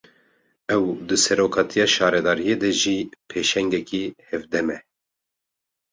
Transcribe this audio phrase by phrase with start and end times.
[0.75, 2.97] Ew, di serokatiya şaredariyê de jî
[3.29, 4.79] pêşengekî hevdem e